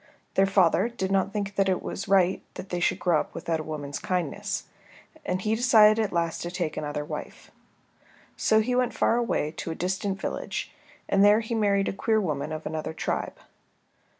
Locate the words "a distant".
9.69-10.19